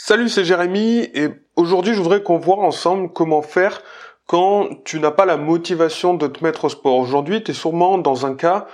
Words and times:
Salut, 0.00 0.28
c'est 0.28 0.44
Jérémy 0.44 1.10
et 1.12 1.28
aujourd'hui 1.56 1.92
je 1.92 2.00
voudrais 2.00 2.22
qu'on 2.22 2.38
voit 2.38 2.58
ensemble 2.58 3.12
comment 3.12 3.42
faire 3.42 3.82
quand 4.28 4.68
tu 4.84 5.00
n'as 5.00 5.10
pas 5.10 5.26
la 5.26 5.36
motivation 5.36 6.14
de 6.14 6.28
te 6.28 6.44
mettre 6.44 6.66
au 6.66 6.68
sport. 6.68 6.98
Aujourd'hui, 6.98 7.42
tu 7.42 7.50
es 7.50 7.54
sûrement 7.54 7.98
dans 7.98 8.24
un 8.24 8.36
cas 8.36 8.68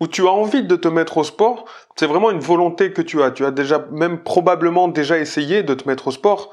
où 0.00 0.08
tu 0.08 0.26
as 0.26 0.32
envie 0.32 0.64
de 0.64 0.74
te 0.74 0.88
mettre 0.88 1.18
au 1.18 1.22
sport, 1.22 1.66
c'est 1.94 2.06
vraiment 2.06 2.32
une 2.32 2.40
volonté 2.40 2.92
que 2.92 3.02
tu 3.02 3.22
as. 3.22 3.30
Tu 3.30 3.44
as 3.44 3.52
déjà 3.52 3.86
même 3.92 4.24
probablement 4.24 4.88
déjà 4.88 5.16
essayé 5.16 5.62
de 5.62 5.74
te 5.74 5.88
mettre 5.88 6.08
au 6.08 6.10
sport. 6.10 6.52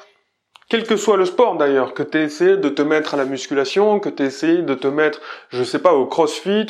Quel 0.70 0.86
que 0.86 0.96
soit 0.96 1.18
le 1.18 1.26
sport 1.26 1.58
d'ailleurs, 1.58 1.96
que 1.96 2.04
tu 2.04 2.20
essayé 2.20 2.58
de 2.58 2.70
te 2.70 2.84
mettre 2.84 3.16
à 3.16 3.18
la 3.18 3.26
musculation, 3.26 4.00
que 4.00 4.10
tu 4.10 4.22
essayé 4.22 4.62
de 4.62 4.76
te 4.76 4.88
mettre, 4.88 5.20
je 5.50 5.64
sais 5.64 5.80
pas, 5.80 5.96
au 5.96 6.06
crossfit, 6.06 6.68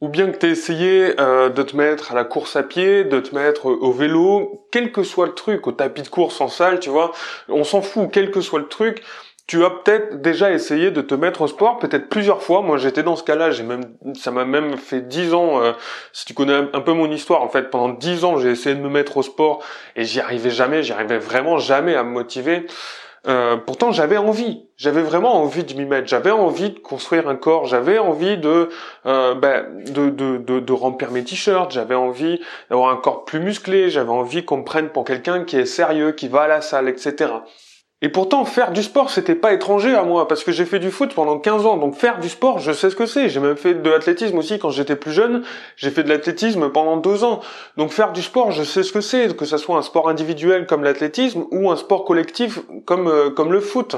ou 0.00 0.08
bien 0.08 0.30
que 0.30 0.38
tu 0.38 0.46
essayé 0.46 1.18
euh, 1.20 1.48
de 1.48 1.62
te 1.62 1.76
mettre 1.76 2.12
à 2.12 2.14
la 2.14 2.24
course 2.24 2.56
à 2.56 2.62
pied, 2.62 3.04
de 3.04 3.20
te 3.20 3.34
mettre 3.34 3.66
au 3.66 3.92
vélo, 3.92 4.66
quel 4.70 4.92
que 4.92 5.02
soit 5.02 5.26
le 5.26 5.34
truc, 5.34 5.66
au 5.66 5.72
tapis 5.72 6.02
de 6.02 6.08
course 6.08 6.40
en 6.40 6.48
salle, 6.48 6.80
tu 6.80 6.90
vois, 6.90 7.12
on 7.48 7.64
s'en 7.64 7.80
fout, 7.80 8.10
quel 8.12 8.30
que 8.30 8.40
soit 8.40 8.58
le 8.58 8.68
truc, 8.68 9.02
tu 9.46 9.62
as 9.62 9.70
peut-être 9.70 10.22
déjà 10.22 10.52
essayé 10.52 10.90
de 10.90 11.02
te 11.02 11.14
mettre 11.14 11.42
au 11.42 11.46
sport, 11.46 11.78
peut-être 11.78 12.08
plusieurs 12.08 12.42
fois. 12.42 12.62
Moi, 12.62 12.78
j'étais 12.78 13.02
dans 13.02 13.14
ce 13.14 13.22
cas-là. 13.24 13.50
J'ai 13.50 13.62
même, 13.62 13.94
ça 14.14 14.30
m'a 14.30 14.46
même 14.46 14.78
fait 14.78 15.02
dix 15.02 15.34
ans. 15.34 15.62
Euh, 15.62 15.72
si 16.12 16.24
tu 16.24 16.32
connais 16.32 16.54
un 16.54 16.80
peu 16.80 16.94
mon 16.94 17.10
histoire, 17.10 17.42
en 17.42 17.48
fait, 17.50 17.68
pendant 17.68 17.90
dix 17.90 18.24
ans, 18.24 18.38
j'ai 18.38 18.50
essayé 18.50 18.74
de 18.74 18.80
me 18.80 18.88
mettre 18.88 19.18
au 19.18 19.22
sport 19.22 19.62
et 19.96 20.04
j'y 20.04 20.20
arrivais 20.20 20.50
jamais. 20.50 20.82
J'y 20.82 20.92
arrivais 20.92 21.18
vraiment 21.18 21.58
jamais 21.58 21.94
à 21.94 22.04
me 22.04 22.10
motiver. 22.10 22.66
Euh, 23.26 23.56
pourtant, 23.56 23.90
j'avais 23.92 24.16
envie. 24.16 24.66
J'avais 24.76 25.02
vraiment 25.02 25.42
envie 25.42 25.64
de 25.64 25.74
m'y 25.74 25.86
mettre. 25.86 26.08
J'avais 26.08 26.30
envie 26.30 26.70
de 26.70 26.78
construire 26.78 27.28
un 27.28 27.36
corps. 27.36 27.64
J'avais 27.66 27.98
envie 27.98 28.36
de, 28.36 28.68
euh, 29.06 29.34
ben, 29.34 29.66
de, 29.86 30.10
de, 30.10 30.36
de, 30.36 30.60
de, 30.60 30.72
remplir 30.72 31.10
mes 31.10 31.24
t-shirts. 31.24 31.70
J'avais 31.70 31.94
envie 31.94 32.40
d'avoir 32.70 32.90
un 32.90 32.96
corps 32.96 33.24
plus 33.24 33.40
musclé. 33.40 33.88
J'avais 33.88 34.10
envie 34.10 34.44
qu'on 34.44 34.58
me 34.58 34.64
prenne 34.64 34.90
pour 34.90 35.04
quelqu'un 35.04 35.44
qui 35.44 35.56
est 35.56 35.66
sérieux, 35.66 36.12
qui 36.12 36.28
va 36.28 36.42
à 36.42 36.48
la 36.48 36.60
salle, 36.60 36.88
etc. 36.88 37.32
Et 38.04 38.10
pourtant, 38.10 38.44
faire 38.44 38.70
du 38.70 38.82
sport, 38.82 39.08
c'était 39.08 39.34
pas 39.34 39.54
étranger 39.54 39.94
à 39.94 40.02
moi, 40.02 40.28
parce 40.28 40.44
que 40.44 40.52
j'ai 40.52 40.66
fait 40.66 40.78
du 40.78 40.90
foot 40.90 41.14
pendant 41.14 41.38
15 41.38 41.64
ans. 41.64 41.78
Donc 41.78 41.94
faire 41.94 42.20
du 42.20 42.28
sport, 42.28 42.58
je 42.58 42.70
sais 42.70 42.90
ce 42.90 42.96
que 42.96 43.06
c'est. 43.06 43.30
J'ai 43.30 43.40
même 43.40 43.56
fait 43.56 43.72
de 43.72 43.88
l'athlétisme 43.88 44.36
aussi 44.36 44.58
quand 44.58 44.68
j'étais 44.68 44.94
plus 44.94 45.10
jeune. 45.10 45.42
J'ai 45.76 45.90
fait 45.90 46.02
de 46.02 46.10
l'athlétisme 46.10 46.68
pendant 46.68 46.98
deux 46.98 47.24
ans. 47.24 47.40
Donc 47.78 47.92
faire 47.92 48.12
du 48.12 48.20
sport, 48.20 48.50
je 48.50 48.62
sais 48.62 48.82
ce 48.82 48.92
que 48.92 49.00
c'est, 49.00 49.34
que 49.34 49.46
ce 49.46 49.56
soit 49.56 49.78
un 49.78 49.82
sport 49.82 50.10
individuel 50.10 50.66
comme 50.66 50.84
l'athlétisme 50.84 51.46
ou 51.50 51.70
un 51.70 51.76
sport 51.76 52.04
collectif 52.04 52.58
comme, 52.84 53.08
euh, 53.08 53.30
comme 53.30 53.54
le 53.54 53.60
foot. 53.60 53.96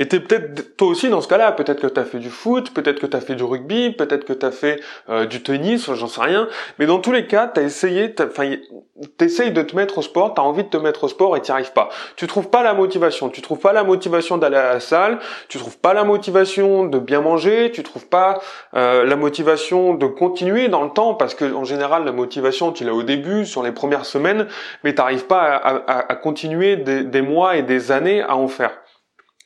Et 0.00 0.08
t'es 0.08 0.18
peut-être 0.18 0.78
toi 0.78 0.88
aussi 0.88 1.10
dans 1.10 1.20
ce 1.20 1.28
cas-là. 1.28 1.52
Peut-être 1.52 1.82
que 1.82 1.86
t'as 1.86 2.04
fait 2.04 2.18
du 2.18 2.30
foot, 2.30 2.72
peut-être 2.72 3.00
que 3.00 3.06
t'as 3.06 3.20
fait 3.20 3.34
du 3.34 3.44
rugby, 3.44 3.90
peut-être 3.90 4.24
que 4.24 4.32
t'as 4.32 4.50
fait 4.50 4.80
euh, 5.10 5.26
du 5.26 5.42
tennis, 5.42 5.92
j'en 5.92 6.06
sais 6.08 6.22
rien. 6.22 6.48
Mais 6.78 6.86
dans 6.86 7.00
tous 7.00 7.12
les 7.12 7.26
cas, 7.26 7.46
t'as 7.46 7.60
essayé, 7.60 8.14
enfin, 8.18 8.56
t'essayes 9.18 9.52
de 9.52 9.60
te 9.60 9.76
mettre 9.76 9.98
au 9.98 10.02
sport, 10.02 10.32
t'as 10.32 10.40
envie 10.40 10.64
de 10.64 10.70
te 10.70 10.78
mettre 10.78 11.04
au 11.04 11.08
sport 11.08 11.36
et 11.36 11.42
t'y 11.42 11.52
arrives 11.52 11.74
pas. 11.74 11.90
Tu 12.16 12.26
trouves 12.26 12.48
pas 12.48 12.62
la 12.62 12.72
motivation, 12.72 13.28
tu 13.28 13.42
trouves 13.42 13.58
pas 13.58 13.74
la 13.74 13.84
motivation 13.84 14.38
d'aller 14.38 14.56
à 14.56 14.72
la 14.72 14.80
salle, 14.80 15.18
tu 15.48 15.58
trouves 15.58 15.78
pas 15.78 15.92
la 15.92 16.04
motivation 16.04 16.86
de 16.86 16.98
bien 16.98 17.20
manger, 17.20 17.70
tu 17.70 17.82
trouves 17.82 18.08
pas 18.08 18.40
euh, 18.74 19.04
la 19.04 19.16
motivation 19.16 19.92
de 19.92 20.06
continuer 20.06 20.68
dans 20.68 20.82
le 20.82 20.90
temps 20.90 21.12
parce 21.12 21.34
que 21.34 21.52
en 21.52 21.64
général 21.64 22.06
la 22.06 22.12
motivation 22.12 22.72
tu 22.72 22.84
l'as 22.84 22.94
au 22.94 23.02
début 23.02 23.44
sur 23.44 23.62
les 23.62 23.72
premières 23.72 24.06
semaines, 24.06 24.46
mais 24.82 24.94
t'arrives 24.94 25.26
pas 25.26 25.56
à, 25.56 26.14
continuer 26.14 26.76
des 26.76 27.22
mois 27.22 27.56
et 27.56 27.62
des 27.62 27.92
années 27.92 28.22
à 28.22 28.34
en 28.36 28.48
faire. 28.48 28.72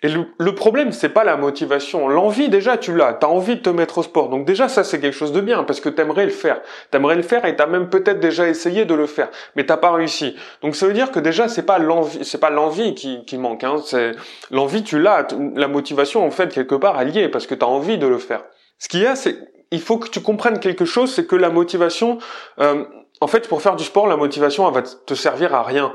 Et 0.05 0.09
le, 0.09 0.55
problème, 0.55 0.93
c'est 0.93 1.09
pas 1.09 1.25
la 1.25 1.39
motivation. 1.39 2.09
L'envie, 2.09 2.51
déjà, 2.51 2.77
tu 2.77 2.95
l'as. 2.95 3.15
T'as 3.15 3.27
envie 3.27 3.57
de 3.57 3.63
te 3.63 3.71
mettre 3.71 3.97
au 3.97 4.03
sport. 4.03 4.29
Donc 4.29 4.45
déjà, 4.45 4.69
ça, 4.69 4.85
c'est 4.85 5.01
quelque 5.01 5.17
chose 5.17 5.33
de 5.33 5.41
bien 5.41 5.65
parce 5.65 5.81
que 5.81 5.89
t'aimerais 5.89 6.27
le 6.27 6.31
faire. 6.31 6.61
T'aimerais 6.91 7.17
le 7.17 7.23
faire 7.23 7.47
et 7.47 7.57
t'as 7.57 7.65
même 7.65 7.89
peut-être 7.89 8.21
déjà 8.21 8.47
essayé 8.47 8.85
de 8.85 8.93
le 8.93 9.07
faire, 9.07 9.31
mais 9.57 9.65
t'as 9.65 9.79
pas 9.79 9.93
réussi. 9.93 10.37
Donc 10.61 10.77
ça 10.77 10.87
veut 10.87 10.93
dire 10.93 11.11
que 11.11 11.21
déjà, 11.21 11.49
c'est 11.49 11.63
pas 11.63 11.79
l'envie, 11.79 12.23
c'est 12.23 12.37
pas 12.37 12.51
l'envie 12.51 12.95
qui, 12.95 13.25
qui 13.25 13.39
manque. 13.39 13.65
Hein. 13.65 13.77
C'est 13.83 14.13
l'envie, 14.51 14.83
tu 14.83 15.01
l'as. 15.01 15.27
La 15.57 15.69
motivation, 15.69 16.23
en 16.23 16.31
fait, 16.31 16.53
quelque 16.53 16.75
part, 16.75 17.01
elle 17.01 17.17
est 17.17 17.31
parce 17.31 17.47
que 17.47 17.55
t'as 17.55 17.65
envie 17.65 17.97
de 17.97 18.07
le 18.07 18.19
faire. 18.19 18.45
Ce 18.79 18.91
qu'il 18.91 19.01
y 19.01 19.07
a, 19.07 19.17
c'est 19.17 19.39
il 19.71 19.81
faut 19.81 19.97
que 19.97 20.11
tu 20.11 20.21
comprennes 20.21 20.61
quelque 20.61 20.85
chose, 20.85 21.15
c'est 21.15 21.27
que 21.27 21.35
la 21.35 21.49
motivation, 21.49 22.19
euh, 22.61 22.85
en 23.23 23.27
fait, 23.27 23.49
pour 23.49 23.63
faire 23.63 23.75
du 23.75 23.85
sport, 23.85 24.07
la 24.07 24.19
motivation, 24.19 24.69
elle 24.69 24.75
va 24.75 24.83
te 24.83 25.15
servir 25.15 25.55
à 25.55 25.63
rien 25.63 25.95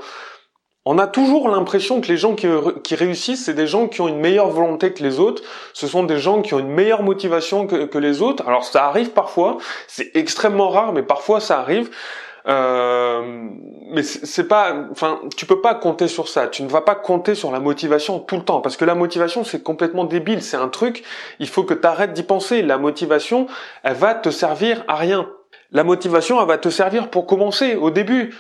on 0.86 0.98
a 0.98 1.08
toujours 1.08 1.50
l'impression 1.50 2.00
que 2.00 2.08
les 2.08 2.18
gens 2.18 2.36
qui, 2.36 2.96
réussissent, 2.96 3.46
c'est 3.46 3.54
des 3.54 3.68
gens 3.68 3.88
qui 3.88 4.02
ont 4.02 4.08
une 4.08 4.20
meilleure 4.20 4.50
volonté 4.50 4.94
que 4.94 5.04
les 5.04 5.20
autres. 5.20 5.44
Ce 5.74 5.88
sont 5.88 6.04
des 6.04 6.20
gens 6.20 6.42
qui 6.42 6.54
ont 6.54 6.60
une 6.60 6.72
meilleure 6.72 7.04
motivation 7.04 7.68
que, 7.68 7.98
les 7.98 8.22
autres. 8.22 8.48
Alors 8.48 8.64
ça 8.64 8.86
arrive 8.88 9.12
parfois, 9.12 9.58
c'est 9.88 10.16
extrêmement 10.16 10.70
rare, 10.70 10.94
mais 10.94 11.04
parfois 11.04 11.42
ça 11.42 11.60
arrive. 11.60 11.90
Euh, 12.48 13.50
mais 13.92 14.02
c'est 14.02 14.48
pas, 14.48 14.74
enfin, 14.90 15.20
tu 15.36 15.46
peux 15.46 15.60
pas 15.60 15.76
compter 15.76 16.08
sur 16.08 16.30
ça. 16.30 16.48
Tu 16.48 16.64
ne 16.64 16.70
vas 16.70 16.82
pas 16.82 16.96
compter 16.96 17.36
sur 17.36 17.52
la 17.52 17.60
motivation 17.60 18.20
tout 18.20 18.38
le 18.38 18.44
temps, 18.44 18.62
parce 18.62 18.78
que 18.78 18.86
la 18.86 18.96
motivation 18.96 19.44
c'est 19.44 19.62
complètement 19.62 20.06
débile. 20.06 20.42
C'est 20.42 20.58
un 20.58 20.70
truc. 20.70 21.04
Il 21.40 21.50
faut 21.50 21.64
que 21.64 21.74
tu 21.74 21.86
arrêtes 21.86 22.14
d'y 22.14 22.24
penser. 22.24 22.62
La 22.62 22.78
motivation, 22.78 23.48
elle 23.84 23.96
va 23.96 24.16
te 24.16 24.30
servir 24.30 24.86
à 24.88 24.96
rien. 24.96 25.30
La 25.72 25.84
motivation, 25.84 26.42
elle 26.42 26.48
va 26.48 26.58
te 26.58 26.70
servir 26.70 27.10
pour 27.10 27.28
commencer 27.28 27.76
au 27.76 27.92
début 27.92 28.34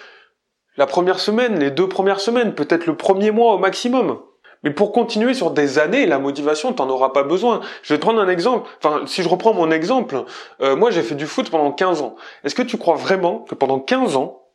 la 0.80 0.86
première 0.86 1.20
semaine, 1.20 1.60
les 1.60 1.72
deux 1.72 1.90
premières 1.90 2.22
semaines, 2.22 2.56
peut-être 2.56 2.86
le 2.86 2.96
premier 2.96 3.32
mois 3.32 3.54
au 3.54 3.58
maximum. 3.58 4.18
Mais 4.64 4.72
pour 4.72 4.94
continuer 4.94 5.34
sur 5.34 5.52
des 5.52 5.78
années, 5.78 6.06
la 6.06 6.20
motivation, 6.20 6.72
t'en 6.72 6.90
auras 6.90 7.10
pas 7.10 7.24
besoin. 7.24 7.60
Je 7.84 7.94
vais 7.94 7.98
te 7.98 8.02
prendre 8.02 8.22
un 8.22 8.30
exemple. 8.30 8.70
Enfin, 8.82 9.02
si 9.06 9.22
je 9.22 9.28
reprends 9.28 9.54
mon 9.54 9.72
exemple, 9.72 10.24
euh, 10.62 10.78
moi 10.78 10.90
j'ai 10.90 11.02
fait 11.02 11.16
du 11.16 11.28
foot 11.28 11.50
pendant 11.50 11.74
15 11.74 12.02
ans. 12.02 12.16
Est-ce 12.46 12.56
que 12.56 12.62
tu 12.62 12.78
crois 12.78 12.96
vraiment 12.96 13.40
que 13.40 13.56
pendant 13.56 13.82
15 13.82 14.16
ans, 14.16 14.46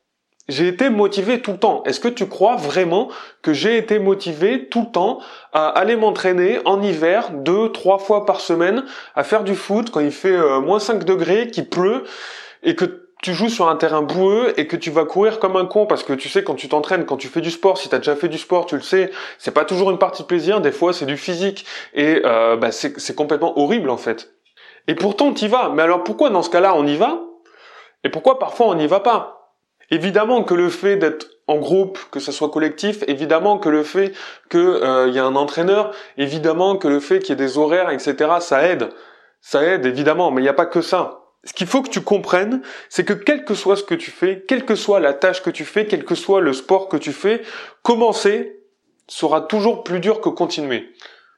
j'ai 0.48 0.66
été 0.66 0.88
motivé 0.88 1.42
tout 1.42 1.52
le 1.52 1.58
temps? 1.58 1.82
Est-ce 1.84 2.00
que 2.00 2.08
tu 2.08 2.26
crois 2.26 2.56
vraiment 2.56 3.10
que 3.42 3.52
j'ai 3.52 3.76
été 3.76 3.98
motivé 3.98 4.70
tout 4.70 4.80
le 4.80 4.91
temps 4.91 5.18
à 5.52 5.68
aller 5.68 5.94
m'entraîner 5.94 6.58
en 6.64 6.80
hiver 6.80 7.32
deux, 7.32 7.70
trois 7.70 7.98
fois 7.98 8.24
par 8.24 8.41
semaine, 8.41 8.84
à 9.14 9.24
faire 9.24 9.44
du 9.44 9.54
foot 9.54 9.91
quand 9.91 10.00
il 10.00 10.10
fait 10.10 10.32
euh, 10.32 10.60
moins 10.60 10.80
5 10.80 11.04
degrés, 11.04 11.48
qu'il 11.48 11.68
pleut, 11.68 12.04
et 12.62 12.74
que 12.74 13.03
tu 13.24 13.32
joues 13.32 13.48
sur 13.48 13.70
un 13.70 13.76
terrain 13.76 14.02
boueux 14.02 14.52
et 14.60 14.66
que 14.66 14.76
tu 14.76 14.90
vas 14.90 15.06
courir 15.06 15.38
comme 15.38 15.56
un 15.56 15.64
con 15.64 15.86
parce 15.86 16.02
que 16.02 16.12
tu 16.12 16.28
sais 16.28 16.44
quand 16.44 16.56
tu 16.56 16.68
t'entraînes, 16.68 17.06
quand 17.06 17.16
tu 17.16 17.28
fais 17.28 17.40
du 17.40 17.50
sport, 17.50 17.78
si 17.78 17.88
tu 17.88 17.94
as 17.94 17.98
déjà 17.98 18.14
fait 18.16 18.28
du 18.28 18.36
sport, 18.36 18.66
tu 18.66 18.74
le 18.74 18.82
sais, 18.82 19.10
c'est 19.38 19.54
pas 19.54 19.64
toujours 19.64 19.90
une 19.90 19.96
partie 19.96 20.20
de 20.24 20.26
plaisir, 20.26 20.60
des 20.60 20.72
fois 20.72 20.92
c'est 20.92 21.06
du 21.06 21.16
physique 21.16 21.64
et 21.94 22.20
euh, 22.26 22.56
bah, 22.56 22.70
c'est 22.70 23.14
complètement 23.14 23.58
horrible 23.58 23.88
en 23.88 23.96
fait. 23.96 24.34
Et 24.88 24.94
pourtant 24.94 25.32
tu 25.32 25.46
y 25.46 25.48
vas. 25.48 25.70
Mais 25.70 25.80
alors 25.80 26.04
pourquoi 26.04 26.28
dans 26.28 26.42
ce 26.42 26.50
cas-là 26.50 26.74
on 26.76 26.86
y 26.86 26.96
va? 26.96 27.22
Et 28.04 28.10
pourquoi 28.10 28.38
parfois 28.38 28.66
on 28.66 28.74
n'y 28.74 28.86
va 28.86 29.00
pas? 29.00 29.54
Évidemment 29.91 30.44
que 30.44 30.52
le 30.52 30.68
fait 30.68 30.96
d'être 30.96 31.26
en 31.46 31.56
groupe, 31.56 31.98
que 32.10 32.20
ce 32.20 32.30
soit 32.30 32.50
collectif, 32.50 33.04
évidemment 33.08 33.56
que 33.56 33.70
le 33.70 33.84
fait 33.84 34.12
qu'il 34.50 34.60
euh, 34.60 35.08
y 35.08 35.18
a 35.18 35.24
un 35.24 35.36
entraîneur, 35.36 35.94
évidemment 36.18 36.76
que 36.76 36.88
le 36.88 37.00
fait 37.00 37.20
qu'il 37.20 37.30
y 37.30 37.42
ait 37.42 37.46
des 37.46 37.56
horaires, 37.56 37.88
etc., 37.88 38.32
ça 38.41 38.68
aide. 38.68 38.91
Ça 39.41 39.62
aide 39.62 39.86
évidemment, 39.86 40.30
mais 40.30 40.42
il 40.42 40.44
n'y 40.44 40.50
a 40.50 40.54
pas 40.54 40.66
que 40.66 40.82
ça 40.82 41.23
ce 41.44 41.53
qu'il 41.53 41.66
faut 41.66 41.82
que 41.82 41.91
tu 41.91 42.00
comprennes, 42.00 42.62
c'est 42.88 43.05
que 43.05 43.12
quel 43.12 43.44
que 43.44 43.55
soit 43.55 43.77
ce 43.77 43.82
que 43.82 43.94
tu 43.94 44.10
fais, 44.10 44.44
quelle 44.47 44.65
que 44.65 44.75
soit 44.75 45.00
la 45.00 45.12
tâche 45.12 45.43
que 45.43 45.50
tu 45.50 45.65
fais, 45.65 45.87
quel 45.87 46.05
que 46.05 46.15
soit 46.15 46.41
le 46.41 46.53
sport 46.53 46.88
que 46.88 46.97
tu 46.97 47.12
fais, 47.12 47.43
commencer 47.82 48.60
sera 49.06 49.43
toujours 49.43 49.84
plus 49.84 50.00
dur 50.00 50.21
que 50.21 50.31
continuer. 50.31 50.88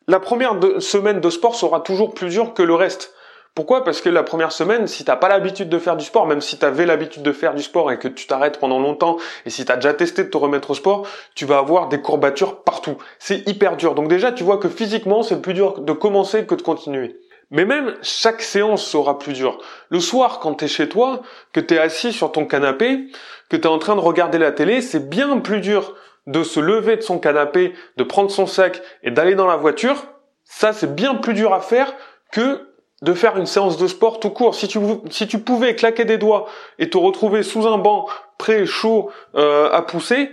La 0.07 0.21
première 0.21 0.55
semaine 0.79 1.21
de 1.21 1.31
sport 1.31 1.57
sera 1.57 1.81
toujours 1.81 2.15
plus 2.15 2.29
dure 2.29 2.55
que 2.55 2.63
le 2.63 2.75
reste. 2.75 3.13
Pourquoi? 3.57 3.85
Parce 3.85 4.03
que 4.03 4.11
la 4.11 4.23
première 4.23 4.53
semaine, 4.53 4.87
si 4.87 5.03
t'as 5.03 5.17
pas 5.17 5.29
l'habitude 5.29 5.71
de 5.71 5.79
faire 5.79 5.97
du 5.97 6.05
sport, 6.05 6.27
même 6.27 6.43
si 6.43 6.59
tu 6.59 6.65
avais 6.67 6.85
l'habitude 6.85 7.23
de 7.23 7.33
faire 7.33 7.55
du 7.55 7.63
sport 7.63 7.91
et 7.91 7.99
que 7.99 8.07
tu 8.07 8.27
t'arrêtes 8.27 8.61
pendant 8.61 8.79
longtemps, 8.79 9.17
et 9.47 9.51
si 9.51 9.65
tu 9.65 9.73
as 9.73 9.77
déjà 9.77 9.95
testé 9.95 10.25
de 10.25 10.29
te 10.29 10.37
remettre 10.37 10.73
au 10.73 10.75
sport, 10.75 11.09
tu 11.35 11.47
vas 11.47 11.57
avoir 11.57 11.89
des 11.89 12.03
courbatures 12.03 12.63
partout. 12.63 12.99
C'est 13.19 13.49
hyper 13.49 13.79
dur. 13.79 13.95
Donc 13.95 14.09
déjà, 14.09 14.31
tu 14.31 14.45
vois 14.45 14.59
que 14.59 14.69
physiquement, 14.69 15.23
c'est 15.23 15.41
plus 15.41 15.55
dur 15.55 15.81
de 15.81 15.93
commencer 15.93 16.45
que 16.45 16.55
de 16.55 16.61
continuer. 16.61 17.17
Mais 17.51 17.65
même 17.65 17.97
chaque 18.03 18.43
séance 18.43 18.85
sera 18.85 19.19
plus 19.19 19.33
dure. 19.33 19.59
Le 19.89 20.01
soir, 20.01 20.41
quand 20.41 20.55
t'es 20.55 20.69
chez 20.69 20.89
toi, 20.89 21.23
que 21.53 21.61
t'es 21.61 21.79
assis 21.79 22.13
sur 22.13 22.33
ton 22.33 22.45
canapé, 22.45 23.07
que 23.49 23.57
t'es 23.57 23.69
en 23.69 23.79
train 23.79 23.95
de 23.95 24.01
regarder 24.01 24.39
la 24.39 24.53
télé, 24.53 24.81
c'est 24.81 25.09
bien 25.09 25.39
plus 25.39 25.61
dur 25.61 25.95
de 26.27 26.43
se 26.43 26.59
lever 26.59 26.97
de 26.97 27.03
son 27.03 27.19
canapé, 27.19 27.73
de 27.97 28.05
prendre 28.05 28.31
son 28.31 28.47
sac 28.47 28.83
et 29.03 29.11
d'aller 29.11 29.37
dans 29.37 29.47
la 29.47 29.57
voiture. 29.57 30.07
Ça, 30.45 30.73
c'est 30.73 30.95
bien 30.95 31.15
plus 31.15 31.35
dur 31.35 31.53
à 31.55 31.61
faire 31.61 31.95
que 32.33 32.73
de 33.03 33.13
faire 33.13 33.37
une 33.37 33.47
séance 33.47 33.77
de 33.77 33.87
sport 33.87 34.21
tout 34.21 34.31
court. 34.31 34.55
Si 34.55 34.69
tu, 34.69 35.39
pouvais 35.39 35.77
claquer 35.77 36.05
des 36.05 36.19
doigts 36.19 36.47
et 36.79 36.91
te 36.91 36.99
retrouver 36.99 37.43
sous 37.43 37.67
un 37.67 37.79
banc, 37.79 38.09
prêt, 38.39 38.67
chaud, 38.67 39.11
euh, 39.35 39.71
à 39.71 39.83
pousser, 39.83 40.31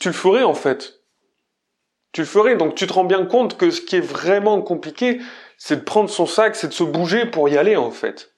tu 0.00 0.08
le 0.08 0.14
ferais 0.14 0.42
en 0.42 0.54
fait. 0.54 1.00
Tu 2.12 2.22
le 2.22 2.26
ferais. 2.26 2.56
Donc 2.56 2.74
tu 2.74 2.86
te 2.86 2.92
rends 2.92 3.04
bien 3.04 3.24
compte 3.24 3.56
que 3.56 3.70
ce 3.70 3.80
qui 3.80 3.96
est 3.96 4.00
vraiment 4.00 4.60
compliqué, 4.60 5.20
c'est 5.64 5.76
de 5.76 5.82
prendre 5.82 6.10
son 6.10 6.26
sac, 6.26 6.56
c'est 6.56 6.66
de 6.66 6.72
se 6.72 6.82
bouger 6.82 7.24
pour 7.24 7.48
y 7.48 7.56
aller 7.56 7.76
en 7.76 7.92
fait. 7.92 8.34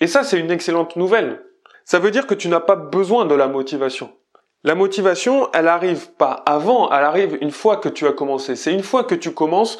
Et 0.00 0.06
ça, 0.06 0.24
c'est 0.24 0.40
une 0.40 0.50
excellente 0.50 0.96
nouvelle. 0.96 1.44
Ça 1.84 1.98
veut 1.98 2.10
dire 2.10 2.26
que 2.26 2.32
tu 2.32 2.48
n'as 2.48 2.60
pas 2.60 2.76
besoin 2.76 3.26
de 3.26 3.34
la 3.34 3.46
motivation. 3.46 4.16
La 4.64 4.74
motivation, 4.74 5.50
elle 5.52 5.68
arrive 5.68 6.12
pas 6.12 6.32
avant, 6.46 6.90
elle 6.90 7.04
arrive 7.04 7.36
une 7.42 7.50
fois 7.50 7.76
que 7.76 7.90
tu 7.90 8.06
as 8.06 8.14
commencé. 8.14 8.56
C'est 8.56 8.72
une 8.72 8.82
fois 8.82 9.04
que 9.04 9.14
tu 9.14 9.34
commences 9.34 9.76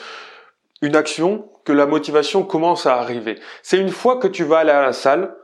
une 0.83 0.97
action 0.97 1.51
que 1.65 1.73
la 1.73 1.87
motivation 1.87 2.43
commence 2.43 2.85
à 2.85 2.97
arriver. 2.97 3.41
C'est 3.63 3.79
une 3.79 3.89
fois 3.89 4.19
que 4.19 4.29
tu 4.29 4.45
vas 4.45 4.59
aller 4.59 4.71
à 4.71 4.83
la 4.83 4.93
salle, 4.93 5.35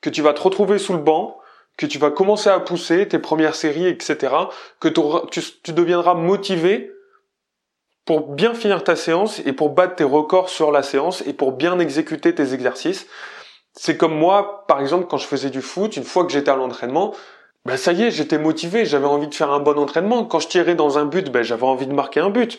que 0.00 0.08
tu 0.08 0.22
vas 0.22 0.32
te 0.32 0.40
retrouver 0.40 0.78
sous 0.78 0.94
le 0.94 0.98
banc, 0.98 1.38
que 1.76 1.84
tu 1.84 1.98
vas 1.98 2.10
commencer 2.10 2.48
à 2.48 2.58
pousser 2.58 3.06
tes 3.06 3.18
premières 3.18 3.54
séries, 3.54 3.86
etc., 3.86 4.34
que 4.80 4.88
tu, 4.88 5.72
deviendras 5.74 6.14
motivé 6.14 6.93
pour 8.04 8.28
bien 8.28 8.54
finir 8.54 8.84
ta 8.84 8.96
séance 8.96 9.40
et 9.46 9.52
pour 9.52 9.70
battre 9.70 9.96
tes 9.96 10.04
records 10.04 10.48
sur 10.48 10.70
la 10.70 10.82
séance 10.82 11.22
et 11.26 11.32
pour 11.32 11.52
bien 11.52 11.78
exécuter 11.78 12.34
tes 12.34 12.52
exercices. 12.52 13.06
C'est 13.72 13.96
comme 13.96 14.14
moi, 14.14 14.64
par 14.68 14.80
exemple, 14.80 15.06
quand 15.08 15.16
je 15.16 15.26
faisais 15.26 15.50
du 15.50 15.62
foot, 15.62 15.96
une 15.96 16.04
fois 16.04 16.24
que 16.24 16.32
j'étais 16.32 16.50
à 16.50 16.56
l'entraînement, 16.56 17.14
ben 17.64 17.76
ça 17.76 17.92
y 17.92 18.02
est, 18.02 18.10
j'étais 18.10 18.38
motivé, 18.38 18.84
j'avais 18.84 19.06
envie 19.06 19.26
de 19.26 19.34
faire 19.34 19.50
un 19.50 19.58
bon 19.58 19.78
entraînement. 19.78 20.24
Quand 20.24 20.38
je 20.38 20.48
tirais 20.48 20.74
dans 20.74 20.98
un 20.98 21.06
but, 21.06 21.30
ben 21.30 21.42
j'avais 21.42 21.64
envie 21.64 21.86
de 21.86 21.94
marquer 21.94 22.20
un 22.20 22.30
but. 22.30 22.58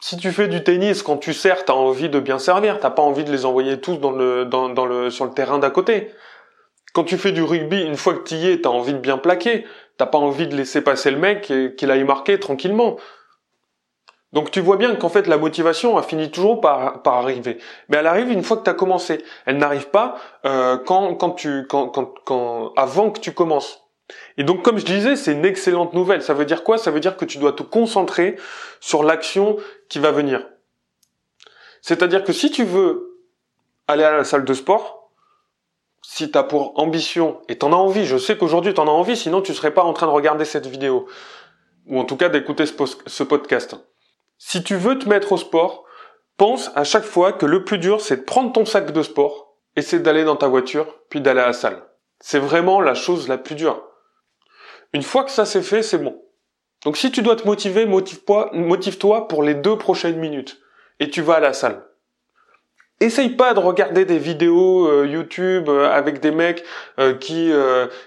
Si 0.00 0.16
tu 0.16 0.32
fais 0.32 0.48
du 0.48 0.62
tennis, 0.64 1.02
quand 1.02 1.16
tu 1.16 1.32
sers, 1.32 1.64
t'as 1.64 1.72
envie 1.72 2.08
de 2.08 2.18
bien 2.18 2.38
servir, 2.38 2.80
t'as 2.80 2.90
pas 2.90 3.02
envie 3.02 3.24
de 3.24 3.30
les 3.30 3.46
envoyer 3.46 3.80
tous 3.80 3.96
dans 3.96 4.10
le, 4.10 4.44
dans, 4.44 4.84
le, 4.84 5.10
sur 5.10 5.24
le 5.24 5.30
terrain 5.30 5.58
d'à 5.58 5.70
côté. 5.70 6.10
Quand 6.92 7.04
tu 7.04 7.16
fais 7.16 7.32
du 7.32 7.42
rugby, 7.42 7.80
une 7.82 7.96
fois 7.96 8.14
que 8.14 8.28
tu 8.28 8.34
y 8.34 8.50
es, 8.50 8.60
t'as 8.60 8.68
envie 8.68 8.92
de 8.92 8.98
bien 8.98 9.16
plaquer. 9.16 9.64
T'as 9.96 10.06
pas 10.06 10.18
envie 10.18 10.48
de 10.48 10.56
laisser 10.56 10.82
passer 10.82 11.10
le 11.12 11.18
mec 11.18 11.50
et 11.50 11.74
qu'il 11.76 11.90
aille 11.90 12.04
marquer 12.04 12.38
tranquillement. 12.40 12.96
Donc 14.34 14.50
tu 14.50 14.60
vois 14.60 14.76
bien 14.76 14.96
qu'en 14.96 15.08
fait 15.08 15.28
la 15.28 15.38
motivation 15.38 15.96
a 15.96 16.02
fini 16.02 16.28
toujours 16.28 16.60
par, 16.60 17.00
arriver. 17.06 17.58
Mais 17.88 17.98
elle 17.98 18.08
arrive 18.08 18.32
une 18.32 18.42
fois 18.42 18.56
que 18.56 18.64
tu 18.64 18.70
as 18.70 18.74
commencé. 18.74 19.24
Elle 19.46 19.58
n'arrive 19.58 19.90
pas 19.90 20.16
euh, 20.44 20.76
quand, 20.76 21.14
quand 21.14 21.30
tu, 21.30 21.68
quand, 21.68 21.88
quand, 21.88 22.72
avant 22.76 23.12
que 23.12 23.20
tu 23.20 23.32
commences. 23.32 23.84
Et 24.36 24.42
donc 24.42 24.62
comme 24.62 24.76
je 24.76 24.84
disais, 24.84 25.14
c'est 25.14 25.32
une 25.32 25.44
excellente 25.44 25.94
nouvelle. 25.94 26.20
Ça 26.20 26.34
veut 26.34 26.44
dire 26.46 26.64
quoi? 26.64 26.78
Ça 26.78 26.90
veut 26.90 26.98
dire 26.98 27.16
que 27.16 27.24
tu 27.24 27.38
dois 27.38 27.52
te 27.52 27.62
concentrer 27.62 28.34
sur 28.80 29.04
l'action 29.04 29.56
qui 29.88 30.00
va 30.00 30.10
venir. 30.10 30.44
C'est-à-dire 31.80 32.24
que 32.24 32.32
si 32.32 32.50
tu 32.50 32.64
veux 32.64 33.20
aller 33.86 34.02
à 34.02 34.16
la 34.16 34.24
salle 34.24 34.44
de 34.44 34.54
sport, 34.54 35.12
si 36.02 36.32
tu 36.32 36.36
as 36.36 36.42
pour 36.42 36.76
ambition, 36.80 37.40
et 37.48 37.56
tu 37.56 37.64
en 37.64 37.72
as 37.72 37.76
envie, 37.76 38.04
je 38.04 38.16
sais 38.16 38.36
qu'aujourd'hui 38.36 38.74
tu 38.74 38.80
en 38.80 38.88
as 38.88 38.90
envie, 38.90 39.16
sinon 39.16 39.42
tu 39.42 39.54
serais 39.54 39.72
pas 39.72 39.84
en 39.84 39.92
train 39.92 40.06
de 40.06 40.12
regarder 40.12 40.44
cette 40.44 40.66
vidéo, 40.66 41.06
ou 41.86 42.00
en 42.00 42.04
tout 42.04 42.16
cas 42.16 42.28
d'écouter 42.28 42.64
ce 42.66 43.22
podcast. 43.22 43.76
Si 44.38 44.62
tu 44.62 44.76
veux 44.76 44.98
te 44.98 45.08
mettre 45.08 45.32
au 45.32 45.36
sport, 45.36 45.84
pense 46.36 46.70
à 46.74 46.84
chaque 46.84 47.04
fois 47.04 47.32
que 47.32 47.46
le 47.46 47.64
plus 47.64 47.78
dur, 47.78 48.00
c'est 48.00 48.18
de 48.18 48.22
prendre 48.22 48.52
ton 48.52 48.64
sac 48.64 48.92
de 48.92 49.02
sport 49.02 49.56
et 49.76 49.82
c'est 49.82 50.00
d'aller 50.00 50.24
dans 50.24 50.36
ta 50.36 50.48
voiture, 50.48 50.86
puis 51.08 51.20
d'aller 51.20 51.40
à 51.40 51.46
la 51.46 51.52
salle. 51.52 51.82
C'est 52.20 52.38
vraiment 52.38 52.80
la 52.80 52.94
chose 52.94 53.28
la 53.28 53.38
plus 53.38 53.54
dure. 53.54 53.82
Une 54.92 55.02
fois 55.02 55.24
que 55.24 55.30
ça 55.30 55.44
c'est 55.44 55.62
fait, 55.62 55.82
c'est 55.82 55.98
bon. 55.98 56.20
Donc 56.84 56.96
si 56.96 57.10
tu 57.10 57.22
dois 57.22 57.36
te 57.36 57.46
motiver, 57.46 57.86
motive-toi 57.86 59.28
pour 59.28 59.42
les 59.42 59.54
deux 59.54 59.76
prochaines 59.76 60.18
minutes 60.18 60.60
et 61.00 61.10
tu 61.10 61.22
vas 61.22 61.34
à 61.34 61.40
la 61.40 61.52
salle. 61.52 61.84
Essaye 63.00 63.30
pas 63.30 63.54
de 63.54 63.58
regarder 63.58 64.04
des 64.04 64.18
vidéos 64.18 64.86
euh, 64.86 65.06
YouTube 65.06 65.68
euh, 65.68 65.90
avec 65.90 66.20
des 66.20 66.30
mecs 66.30 66.64
euh, 67.00 67.14
qui 67.14 67.52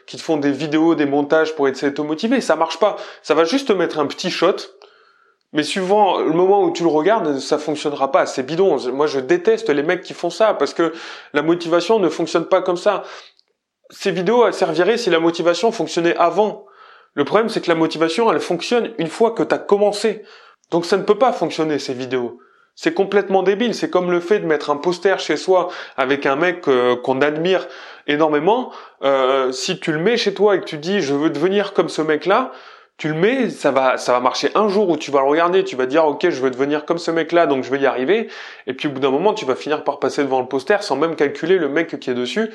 qui 0.05 0.17
te 0.17 0.21
font 0.21 0.37
des 0.37 0.51
vidéos, 0.51 0.95
des 0.95 1.05
montages 1.05 1.55
pour 1.55 1.67
essayer 1.67 1.91
de 1.91 1.95
te 1.95 2.01
motiver. 2.01 2.39
Ça 2.39 2.55
marche 2.55 2.79
pas. 2.79 2.95
Ça 3.21 3.33
va 3.33 3.43
juste 3.43 3.67
te 3.67 3.73
mettre 3.73 3.99
un 3.99 4.07
petit 4.07 4.31
shot 4.31 4.55
mais 5.57 5.63
suivant 5.63 6.19
le 6.19 6.33
moment 6.33 6.63
où 6.63 6.71
tu 6.71 6.83
le 6.83 6.89
regardes, 6.89 7.39
ça 7.39 7.57
fonctionnera 7.57 8.11
pas. 8.11 8.27
C'est 8.27 8.43
bidon. 8.43 8.77
Moi, 8.91 9.07
je 9.07 9.19
déteste 9.19 9.71
les 9.71 9.81
mecs 9.81 10.01
qui 10.01 10.13
font 10.13 10.29
ça 10.29 10.53
parce 10.53 10.75
que 10.75 10.93
la 11.33 11.41
motivation 11.41 11.97
ne 11.97 12.09
fonctionne 12.09 12.45
pas 12.45 12.61
comme 12.61 12.77
ça. 12.77 13.01
Ces 13.89 14.11
vidéos, 14.11 14.45
elles 14.45 14.53
serviraient 14.53 14.99
si 14.99 15.09
la 15.09 15.19
motivation 15.19 15.71
fonctionnait 15.71 16.15
avant. 16.15 16.67
Le 17.15 17.25
problème, 17.25 17.49
c'est 17.49 17.61
que 17.61 17.69
la 17.69 17.75
motivation, 17.75 18.31
elle 18.31 18.39
fonctionne 18.39 18.93
une 18.99 19.07
fois 19.07 19.31
que 19.31 19.41
tu 19.41 19.55
as 19.55 19.57
commencé. 19.57 20.21
Donc 20.69 20.85
ça 20.85 20.95
ne 20.95 21.01
peut 21.01 21.17
pas 21.17 21.33
fonctionner, 21.33 21.79
ces 21.79 21.95
vidéos. 21.95 22.37
C'est 22.75 22.93
complètement 22.93 23.41
débile. 23.41 23.73
C'est 23.73 23.89
comme 23.89 24.11
le 24.11 24.19
fait 24.19 24.37
de 24.37 24.45
mettre 24.45 24.69
un 24.69 24.77
poster 24.77 25.19
chez 25.19 25.37
soi 25.37 25.69
avec 25.97 26.27
un 26.27 26.35
mec 26.35 26.67
euh, 26.67 26.95
qu'on 26.97 27.19
admire 27.21 27.67
énormément. 28.05 28.71
Euh, 29.01 29.51
si 29.51 29.79
tu 29.79 29.91
le 29.91 29.97
mets 29.97 30.17
chez 30.17 30.35
toi 30.35 30.55
et 30.55 30.59
que 30.59 30.65
tu 30.65 30.77
dis 30.77 31.01
je 31.01 31.15
veux 31.15 31.31
devenir 31.31 31.73
comme 31.73 31.89
ce 31.89 32.03
mec-là, 32.03 32.51
tu 32.97 33.09
le 33.09 33.13
mets, 33.13 33.49
ça 33.49 33.71
va, 33.71 33.97
ça 33.97 34.11
va 34.11 34.19
marcher 34.19 34.49
un 34.55 34.67
jour 34.67 34.89
où 34.89 34.97
tu 34.97 35.11
vas 35.11 35.21
le 35.21 35.27
regarder, 35.27 35.63
tu 35.63 35.75
vas 35.75 35.85
dire 35.85 36.05
ok, 36.05 36.29
je 36.29 36.41
veux 36.41 36.49
devenir 36.49 36.85
comme 36.85 36.97
ce 36.97 37.11
mec-là, 37.11 37.45
donc 37.45 37.63
je 37.63 37.71
vais 37.71 37.79
y 37.79 37.85
arriver. 37.85 38.27
Et 38.65 38.73
puis 38.73 38.87
au 38.87 38.91
bout 38.91 38.99
d'un 38.99 39.11
moment, 39.11 39.33
tu 39.33 39.45
vas 39.45 39.55
finir 39.55 39.83
par 39.83 39.99
passer 39.99 40.23
devant 40.23 40.41
le 40.41 40.47
poster 40.47 40.77
sans 40.81 40.95
même 40.95 41.15
calculer 41.15 41.57
le 41.57 41.69
mec 41.69 41.99
qui 41.99 42.09
est 42.09 42.15
dessus 42.15 42.49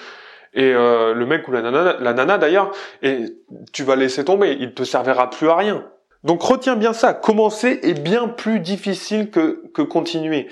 et 0.55 0.73
euh, 0.75 1.15
le 1.15 1.25
mec 1.25 1.49
ou 1.49 1.53
la 1.53 1.63
nana, 1.63 1.97
la 1.99 2.13
nana 2.13 2.37
d'ailleurs, 2.39 2.73
et 3.03 3.25
tu 3.73 3.85
vas 3.85 3.97
laisser 3.97 4.25
tomber. 4.25 4.57
Il 4.61 4.75
te 4.75 4.83
servira 4.83 5.31
plus 5.31 5.49
à 5.49 5.57
rien. 5.57 5.87
Donc 6.25 6.43
retiens 6.43 6.77
bien 6.77 6.93
ça. 6.93 7.15
Commencer 7.15 7.81
est 7.83 7.99
bien 7.99 8.29
plus 8.29 8.61
difficile 8.61 9.31
que 9.31 9.63
que 9.73 9.83
continuer 9.83 10.49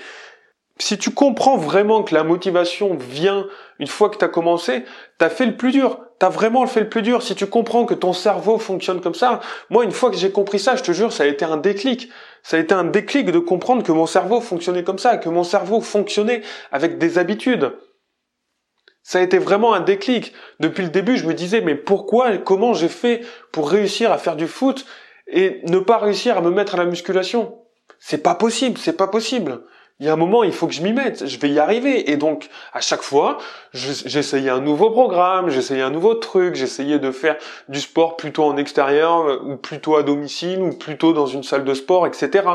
si 0.81 0.97
tu 0.97 1.11
comprends 1.11 1.57
vraiment 1.57 2.03
que 2.03 2.13
la 2.13 2.23
motivation 2.23 2.95
vient 2.95 3.47
une 3.79 3.87
fois 3.87 4.09
que 4.09 4.17
tu 4.17 4.25
as 4.25 4.29
commencé, 4.29 4.83
tu 5.19 5.25
as 5.25 5.29
fait 5.29 5.45
le 5.45 5.55
plus 5.55 5.71
dur. 5.71 5.99
Tu 6.21 6.25
as 6.25 6.29
vraiment 6.29 6.67
fait 6.67 6.81
le 6.81 6.89
plus 6.89 7.01
dur. 7.01 7.23
Si 7.23 7.33
tu 7.33 7.47
comprends 7.47 7.87
que 7.87 7.95
ton 7.95 8.13
cerveau 8.13 8.59
fonctionne 8.59 9.01
comme 9.01 9.15
ça, 9.15 9.39
moi 9.71 9.83
une 9.83 9.91
fois 9.91 10.11
que 10.11 10.17
j'ai 10.17 10.31
compris 10.31 10.59
ça, 10.59 10.75
je 10.75 10.83
te 10.83 10.91
jure, 10.91 11.11
ça 11.11 11.23
a 11.23 11.25
été 11.25 11.45
un 11.45 11.57
déclic. 11.57 12.09
Ça 12.43 12.57
a 12.57 12.59
été 12.59 12.75
un 12.75 12.83
déclic 12.83 13.31
de 13.31 13.39
comprendre 13.39 13.81
que 13.81 13.91
mon 13.91 14.05
cerveau 14.05 14.39
fonctionnait 14.39 14.83
comme 14.83 14.99
ça, 14.99 15.17
que 15.17 15.29
mon 15.29 15.43
cerveau 15.43 15.81
fonctionnait 15.81 16.43
avec 16.71 16.99
des 16.99 17.17
habitudes. 17.17 17.71
Ça 19.01 19.17
a 19.17 19.23
été 19.23 19.39
vraiment 19.39 19.73
un 19.73 19.79
déclic. 19.79 20.33
Depuis 20.59 20.83
le 20.83 20.89
début, 20.89 21.17
je 21.17 21.25
me 21.25 21.33
disais, 21.33 21.59
mais 21.59 21.73
pourquoi, 21.73 22.37
comment 22.37 22.75
j'ai 22.75 22.87
fait 22.87 23.21
pour 23.51 23.71
réussir 23.71 24.11
à 24.11 24.19
faire 24.19 24.35
du 24.35 24.45
foot 24.45 24.85
et 25.25 25.61
ne 25.63 25.79
pas 25.79 25.97
réussir 25.97 26.37
à 26.37 26.41
me 26.41 26.51
mettre 26.51 26.75
à 26.75 26.77
la 26.77 26.85
musculation? 26.85 27.57
C'est 27.97 28.21
pas 28.21 28.35
possible, 28.35 28.77
c'est 28.77 28.95
pas 28.95 29.07
possible 29.07 29.63
il 30.01 30.07
y 30.07 30.09
a 30.09 30.13
un 30.13 30.17
moment, 30.17 30.43
il 30.43 30.51
faut 30.51 30.65
que 30.65 30.73
je 30.73 30.81
m'y 30.81 30.93
mette, 30.93 31.27
je 31.27 31.37
vais 31.37 31.49
y 31.49 31.59
arriver. 31.59 32.09
Et 32.09 32.17
donc, 32.17 32.49
à 32.73 32.81
chaque 32.81 33.03
fois, 33.03 33.37
j'essayais 33.71 34.49
un 34.49 34.59
nouveau 34.59 34.89
programme, 34.89 35.51
j'essayais 35.51 35.83
un 35.83 35.91
nouveau 35.91 36.15
truc, 36.15 36.55
j'essayais 36.55 36.97
de 36.97 37.11
faire 37.11 37.37
du 37.69 37.79
sport 37.79 38.17
plutôt 38.17 38.45
en 38.45 38.57
extérieur, 38.57 39.29
euh, 39.29 39.39
ou 39.43 39.57
plutôt 39.57 39.97
à 39.97 40.01
domicile, 40.01 40.59
ou 40.63 40.71
plutôt 40.71 41.13
dans 41.13 41.27
une 41.27 41.43
salle 41.43 41.65
de 41.65 41.73
sport, 41.75 42.07
etc. 42.07 42.47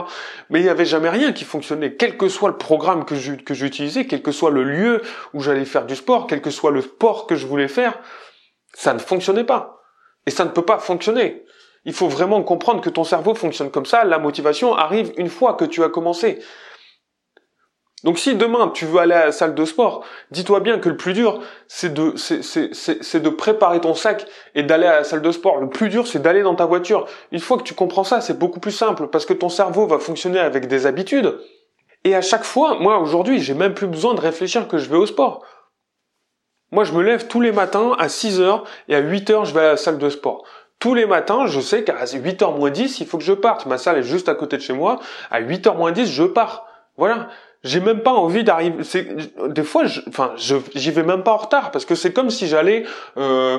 Mais 0.51 0.59
il 0.59 0.65
n'y 0.65 0.69
avait 0.69 0.85
jamais 0.85 1.09
rien 1.09 1.33
qui 1.33 1.45
fonctionnait. 1.45 1.95
Quel 1.95 2.17
que 2.17 2.29
soit 2.29 2.49
le 2.49 2.57
programme 2.57 3.05
que 3.05 3.15
j'utilisais, 3.15 4.07
quel 4.07 4.23
que 4.23 4.33
soit 4.33 4.51
le 4.51 4.65
lieu 4.65 5.03
où 5.33 5.41
j'allais 5.41 5.65
faire 5.65 5.87
du 5.87 5.95
sport, 5.95 6.27
quel 6.27 6.43
que 6.43 6.51
soit 6.51 6.73
le 6.73 6.81
sport 6.81 7.29
que 7.29 7.37
je 7.37 7.47
voulais 7.47 7.69
faire, 7.69 7.97
ça 8.75 8.93
ne 8.93 8.99
fonctionnait 8.99 9.45
pas. 9.45 9.85
Et 10.27 10.33
ça 10.33 10.45
ne 10.45 10.51
peut 10.51 10.63
pas 10.63 10.79
fonctionner. 10.79 11.45
Il 11.85 11.93
faut 11.93 12.09
vraiment 12.09 12.43
comprendre 12.43 12.81
que 12.81 12.91
ton 12.91 13.05
cerveau 13.05 13.37
fonctionne 13.37 13.71
comme 13.71 13.87
ça. 13.87 14.03
La 14.03 14.19
motivation 14.19 14.75
arrive 14.75 15.13
une 15.17 15.29
fois 15.29 15.55
que 15.55 15.65
tu 15.65 15.85
as 15.85 15.89
commencé. 15.89 16.41
Donc 18.05 18.19
si 18.19 18.35
demain 18.35 18.69
tu 18.69 18.85
veux 18.85 18.99
aller 18.99 19.15
à 19.15 19.27
la 19.27 19.33
salle 19.33 19.55
de 19.55 19.65
sport, 19.65 20.05
dis-toi 20.31 20.61
bien 20.61 20.79
que 20.79 20.89
le 20.89 20.97
plus 20.97 21.15
dur, 21.15 21.41
c'est 21.67 21.93
de, 21.95 22.15
c'est, 22.17 23.21
de 23.21 23.29
préparer 23.31 23.81
ton 23.81 23.95
sac 23.95 24.27
et 24.55 24.63
d'aller 24.63 24.87
à 24.87 24.97
la 24.97 25.05
salle 25.05 25.23
de 25.23 25.31
sport. 25.31 25.59
Le 25.59 25.69
plus 25.71 25.89
dur, 25.89 26.07
c'est 26.07 26.21
d'aller 26.21 26.43
dans 26.43 26.55
ta 26.55 26.67
voiture. 26.67 27.07
Une 27.33 27.41
fois 27.41 27.57
que 27.57 27.63
tu 27.63 27.75
comprends 27.75 28.05
ça, 28.05 28.21
c'est 28.21 28.39
beaucoup 28.39 28.61
plus 28.61 28.73
simple 28.73 29.09
parce 29.09 29.25
que 29.25 29.33
ton 29.33 29.49
cerveau 29.49 29.87
va 29.87 29.99
fonctionner 29.99 30.39
avec 30.39 30.69
des 30.69 30.87
habitudes. 30.87 31.39
Et 32.05 32.15
à 32.15 32.21
chaque 32.21 32.45
fois, 32.45 32.79
moi 32.79 32.99
aujourd'hui, 32.99 33.41
j'ai 33.41 33.55
même 33.55 33.75
plus 33.75 33.87
besoin 33.87 34.15
de 34.15 34.21
réfléchir 34.21 34.69
que 34.69 34.79
je 34.79 34.89
vais 34.91 34.97
au 34.97 35.07
sport. 35.07 35.43
Moi, 36.73 36.85
je 36.85 36.93
me 36.93 37.03
lève 37.03 37.27
tous 37.29 37.41
les 37.41 37.53
matins 37.53 37.97
à 37.99 38.09
6 38.09 38.41
heures 38.41 38.65
et 38.89 38.95
à 38.95 38.99
8 39.01 39.31
heures, 39.31 39.45
je 39.47 39.55
vais 39.55 39.61
à 39.61 39.69
la 39.71 39.77
salle 39.77 39.99
de 39.99 40.11
sport. 40.11 40.45
Tous 40.79 40.95
les 40.95 41.07
matins, 41.07 41.47
je 41.47 41.61
sais 41.61 41.83
qu'à 41.83 42.05
8h 42.05 42.59
moins 42.59 42.71
10, 42.71 43.01
il 43.01 43.07
faut 43.07 43.17
que 43.17 43.25
je 43.25 43.33
parte. 43.33 43.65
Ma 43.65 43.79
salle 43.79 43.99
est 43.99 44.03
juste 44.03 44.29
à 44.29 44.35
côté 44.35 44.59
de 44.59 44.63
chez 44.63 44.75
moi. 44.75 45.01
À 45.31 45.41
8h 45.41 45.77
moins 45.77 45.93
10, 45.93 46.07
je 46.07 46.25
pars. 46.25 46.67
Voilà 46.99 47.29
j'ai 47.65 47.81
même 47.81 48.01
pas 48.01 48.13
envie 48.13 48.45
d'arriver. 48.45 48.77
des 49.49 49.63
fois, 49.63 49.87
je, 49.87 50.01
enfin, 50.09 50.33
j'y 50.37 50.91
vais 50.91 51.03
même 51.03 51.23
pas 51.23 51.33
en 51.33 51.37
retard 51.39 51.71
parce 51.71 51.85
que 51.85 51.95
c'est 51.95 52.13
comme 52.13 52.31
si 52.31 52.47
j'allais 52.47 52.85
euh, 53.17 53.59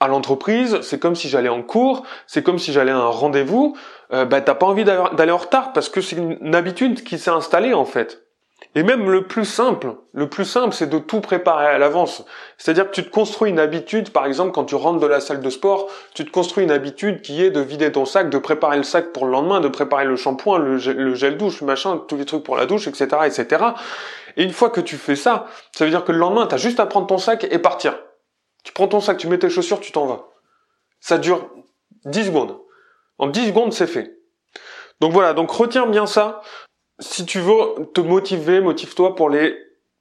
à 0.00 0.08
l'entreprise, 0.08 0.80
c'est 0.82 0.98
comme 0.98 1.14
si 1.14 1.28
j'allais 1.28 1.48
en 1.48 1.62
cours, 1.62 2.04
c'est 2.26 2.42
comme 2.42 2.58
si 2.58 2.72
j'allais 2.72 2.90
à 2.90 2.96
un 2.96 3.06
rendez-vous. 3.06 3.76
Euh, 4.12 4.24
bah, 4.24 4.40
t'as 4.40 4.54
pas 4.54 4.66
envie 4.66 4.84
d'aller 4.84 5.32
en 5.32 5.36
retard 5.36 5.72
parce 5.72 5.88
que 5.88 6.00
c'est 6.00 6.16
une 6.16 6.54
habitude 6.54 7.04
qui 7.04 7.18
s'est 7.18 7.30
installée 7.30 7.72
en 7.72 7.84
fait. 7.84 8.26
Et 8.74 8.82
même 8.82 9.10
le 9.10 9.26
plus 9.26 9.44
simple, 9.44 9.96
le 10.14 10.30
plus 10.30 10.46
simple, 10.46 10.74
c'est 10.74 10.88
de 10.88 10.98
tout 10.98 11.20
préparer 11.20 11.66
à 11.66 11.76
l'avance. 11.76 12.24
C'est-à-dire 12.56 12.86
que 12.86 12.94
tu 12.94 13.04
te 13.04 13.10
construis 13.10 13.50
une 13.50 13.58
habitude, 13.58 14.10
par 14.10 14.24
exemple, 14.24 14.52
quand 14.52 14.64
tu 14.64 14.76
rentres 14.76 14.98
de 14.98 15.06
la 15.06 15.20
salle 15.20 15.40
de 15.40 15.50
sport, 15.50 15.88
tu 16.14 16.24
te 16.24 16.30
construis 16.30 16.64
une 16.64 16.70
habitude 16.70 17.20
qui 17.20 17.44
est 17.44 17.50
de 17.50 17.60
vider 17.60 17.92
ton 17.92 18.06
sac, 18.06 18.30
de 18.30 18.38
préparer 18.38 18.78
le 18.78 18.82
sac 18.82 19.12
pour 19.12 19.26
le 19.26 19.32
lendemain, 19.32 19.60
de 19.60 19.68
préparer 19.68 20.06
le 20.06 20.16
shampoing, 20.16 20.58
le, 20.58 20.78
gel, 20.78 21.36
douche, 21.36 21.60
machin, 21.60 21.98
tous 22.08 22.16
les 22.16 22.24
trucs 22.24 22.44
pour 22.44 22.56
la 22.56 22.64
douche, 22.64 22.88
etc., 22.88 23.08
etc. 23.26 23.62
Et 24.38 24.44
une 24.44 24.52
fois 24.52 24.70
que 24.70 24.80
tu 24.80 24.96
fais 24.96 25.16
ça, 25.16 25.46
ça 25.72 25.84
veut 25.84 25.90
dire 25.90 26.04
que 26.04 26.12
le 26.12 26.18
lendemain, 26.18 26.46
tu 26.46 26.54
as 26.54 26.58
juste 26.58 26.80
à 26.80 26.86
prendre 26.86 27.06
ton 27.06 27.18
sac 27.18 27.44
et 27.44 27.58
partir. 27.58 27.98
Tu 28.64 28.72
prends 28.72 28.88
ton 28.88 29.00
sac, 29.00 29.18
tu 29.18 29.28
mets 29.28 29.38
tes 29.38 29.50
chaussures, 29.50 29.80
tu 29.80 29.92
t'en 29.92 30.06
vas. 30.06 30.28
Ça 31.00 31.18
dure 31.18 31.50
10 32.06 32.26
secondes. 32.26 32.58
En 33.18 33.26
10 33.26 33.48
secondes, 33.48 33.72
c'est 33.74 33.86
fait. 33.86 34.16
Donc 35.00 35.12
voilà, 35.12 35.34
donc 35.34 35.50
retiens 35.50 35.86
bien 35.86 36.06
ça 36.06 36.40
si 37.02 37.26
tu 37.26 37.40
veux 37.40 37.86
te 37.92 38.00
motiver, 38.00 38.60
motive-toi 38.60 39.14
pour 39.14 39.28
les 39.28 39.56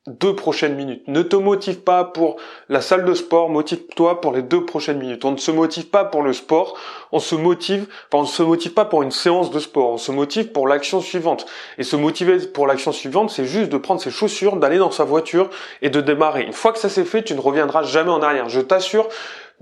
deux 0.08 0.36
prochaines 0.36 0.75
minutes. 0.75 1.08
Ne 1.08 1.22
te 1.22 1.36
motive 1.36 1.81
pas 1.81 2.03
pour 2.03 2.38
la 2.70 2.81
salle 2.81 3.05
de 3.05 3.13
sport, 3.13 3.50
motive-toi 3.50 4.20
pour 4.20 4.31
les 4.31 4.41
deux 4.41 4.65
prochaines 4.65 4.98
minutes. 4.98 5.24
On 5.25 5.31
ne 5.31 5.38
se 5.38 5.51
motive 5.51 5.89
pas 5.89 6.05
pour 6.05 6.24
le 6.24 6.34
sport, 6.34 6.75
on 7.12 7.20
se 7.20 7.36
motive, 7.36 7.88
enfin 8.08 8.20
on 8.20 8.22
ne 8.22 8.27
se 8.27 8.41
motive 8.41 8.74
pas 8.74 8.86
pour 8.86 9.03
une 9.03 9.12
séance 9.12 9.51
de 9.51 9.60
sport, 9.60 9.91
on 9.91 9.98
se 9.98 10.12
motive 10.12 10.51
pour 10.51 10.67
l'action 10.67 11.01
suivante. 11.01 11.46
Et 11.77 11.84
se 11.84 11.96
motiver 11.96 12.39
pour 12.48 12.65
l'action 12.65 12.91
suivante, 12.91 13.29
c'est 13.29 13.46
juste 13.46 13.70
de 13.70 13.77
prendre 13.77 14.01
ses 14.01 14.10
chaussures, 14.10 14.55
d'aller 14.58 14.79
dans 14.79 14.91
sa 14.91 15.03
voiture 15.03 15.51
et 15.84 15.91
de 15.91 16.01
démarrer. 16.01 16.43
Une 16.43 16.53
fois 16.53 16.74
que 16.74 16.79
ça 16.79 16.89
s'est 16.89 17.05
fait, 17.05 17.24
tu 17.24 17.36
ne 17.36 17.41
reviendras 17.41 17.84
jamais 17.84 18.12
en 18.12 18.24
arrière. 18.24 18.50
Je 18.50 18.62
t'assure, 18.62 19.08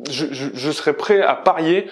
je, 0.10 0.26
je, 0.32 0.72
serais 0.72 0.94
prêt 0.94 1.22
à 1.22 1.36
parier 1.36 1.90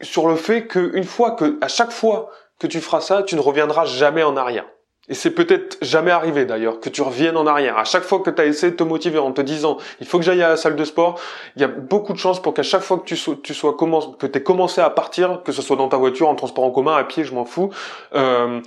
sur 0.00 0.26
le 0.26 0.34
fait 0.34 0.66
qu'une 0.66 1.04
fois 1.04 1.32
que, 1.32 1.58
à 1.60 1.68
chaque 1.68 1.92
fois 1.92 2.30
que 2.60 2.66
tu 2.68 2.80
feras 2.80 3.00
ça, 3.00 3.24
tu 3.24 3.34
ne 3.34 3.40
reviendras 3.40 3.86
jamais 3.86 4.22
en 4.22 4.36
arrière. 4.36 4.66
Et 5.08 5.14
c'est 5.14 5.32
peut-être 5.32 5.78
jamais 5.82 6.12
arrivé 6.12 6.44
d'ailleurs 6.44 6.78
que 6.78 6.88
tu 6.88 7.02
reviennes 7.02 7.36
en 7.36 7.46
arrière. 7.46 7.78
À 7.78 7.84
chaque 7.84 8.04
fois 8.04 8.20
que 8.20 8.30
tu 8.30 8.40
as 8.40 8.46
essayé 8.46 8.70
de 8.70 8.76
te 8.76 8.84
motiver 8.84 9.18
en 9.18 9.32
te 9.32 9.40
disant 9.40 9.78
il 10.00 10.06
faut 10.06 10.18
que 10.18 10.24
j'aille 10.24 10.42
à 10.42 10.50
la 10.50 10.56
salle 10.56 10.76
de 10.76 10.84
sport, 10.84 11.18
il 11.56 11.62
y 11.62 11.64
a 11.64 11.68
beaucoup 11.68 12.12
de 12.12 12.18
chances 12.18 12.40
pour 12.40 12.54
qu'à 12.54 12.62
chaque 12.62 12.82
fois 12.82 12.98
que 12.98 13.04
tu 13.04 13.16
sois, 13.16 13.34
tu 13.42 13.52
que 13.52 14.38
commencé 14.38 14.80
à 14.80 14.90
partir, 14.90 15.42
que 15.42 15.50
ce 15.50 15.62
soit 15.62 15.74
dans 15.74 15.88
ta 15.88 15.96
voiture, 15.96 16.28
en 16.28 16.36
transport 16.36 16.62
en 16.62 16.70
commun, 16.70 16.94
à 16.94 17.02
pied, 17.02 17.24
je 17.24 17.34
m'en 17.34 17.44
fous, 17.44 17.70
euh, 18.14 18.60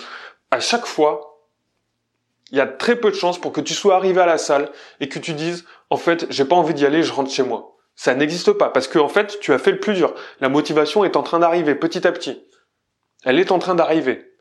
à 0.52 0.60
chaque 0.60 0.86
fois, 0.86 1.40
il 2.52 2.58
y 2.58 2.62
a 2.62 2.68
très 2.68 2.98
peu 2.98 3.10
de 3.10 3.16
chances 3.16 3.40
pour 3.40 3.54
que 3.54 3.62
tu 3.62 3.74
sois 3.74 3.96
arrivé 3.96 4.20
à 4.20 4.26
la 4.26 4.38
salle 4.38 4.70
et 5.00 5.08
que 5.08 5.20
tu 5.20 5.34
dises 5.34 5.66
en 5.90 5.98
fait 5.98 6.26
j'ai 6.30 6.46
pas 6.46 6.56
envie 6.56 6.74
d'y 6.74 6.86
aller, 6.86 7.04
je 7.04 7.14
rentre 7.14 7.32
chez 7.32 7.44
moi. 7.44 7.78
Ça 7.96 8.16
n'existe 8.16 8.52
pas 8.52 8.70
parce 8.70 8.88
que 8.88 9.00
en 9.00 9.08
fait 9.08 9.40
tu 9.40 9.54
as 9.54 9.60
fait 9.60 9.72
le 9.72 9.80
plus 9.80 9.94
dur. 9.94 10.14
La 10.42 10.50
motivation 10.50 11.06
est 11.06 11.16
en 11.16 11.24
train 11.24 11.40
d'arriver 11.40 11.76
petit 11.76 12.06
à 12.06 12.12
petit. 12.12 12.44
Elle 13.26 13.40
est 13.40 13.52
en 13.52 13.60
train 13.60 13.76
d'arriver. 13.76 14.34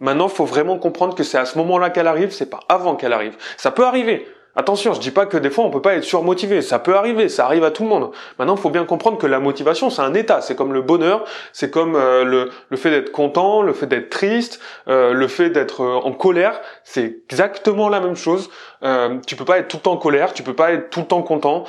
Maintenant, 0.00 0.28
faut 0.28 0.44
vraiment 0.44 0.78
comprendre 0.78 1.14
que 1.14 1.22
c'est 1.22 1.38
à 1.38 1.46
ce 1.46 1.56
moment-là 1.58 1.90
qu'elle 1.90 2.06
arrive, 2.06 2.30
c'est 2.30 2.50
pas 2.50 2.60
avant 2.68 2.96
qu'elle 2.96 3.12
arrive. 3.12 3.36
Ça 3.56 3.70
peut 3.70 3.84
arriver. 3.84 4.26
Attention, 4.58 4.94
je 4.94 5.00
dis 5.00 5.10
pas 5.10 5.26
que 5.26 5.36
des 5.36 5.50
fois 5.50 5.64
on 5.64 5.70
peut 5.70 5.82
pas 5.82 5.96
être 5.96 6.04
surmotivé, 6.04 6.62
ça 6.62 6.78
peut 6.78 6.96
arriver, 6.96 7.28
ça 7.28 7.44
arrive 7.44 7.62
à 7.62 7.70
tout 7.70 7.82
le 7.82 7.90
monde. 7.90 8.10
Maintenant, 8.38 8.56
faut 8.56 8.70
bien 8.70 8.86
comprendre 8.86 9.18
que 9.18 9.26
la 9.26 9.38
motivation, 9.38 9.90
c'est 9.90 10.00
un 10.00 10.14
état, 10.14 10.40
c'est 10.40 10.56
comme 10.56 10.72
le 10.72 10.80
bonheur, 10.80 11.24
c'est 11.52 11.70
comme 11.70 11.94
euh, 11.94 12.24
le, 12.24 12.50
le, 12.70 12.76
fait 12.78 12.88
d'être 12.88 13.12
content, 13.12 13.60
le 13.60 13.74
fait 13.74 13.86
d'être 13.86 14.08
triste, 14.08 14.58
euh, 14.88 15.12
le 15.12 15.28
fait 15.28 15.50
d'être 15.50 15.82
euh, 15.82 15.96
en 15.96 16.12
colère, 16.12 16.58
c'est 16.84 17.18
exactement 17.28 17.90
la 17.90 18.00
même 18.00 18.16
chose. 18.16 18.48
Tu 19.26 19.36
peux 19.36 19.44
pas 19.44 19.58
être 19.58 19.68
tout 19.68 19.76
le 19.78 19.82
temps 19.82 19.92
en 19.92 19.96
colère, 19.98 20.32
tu 20.32 20.42
peux 20.42 20.54
pas 20.54 20.72
être 20.72 20.88
tout 20.90 21.00
le 21.00 21.06
temps 21.06 21.22
content 21.22 21.64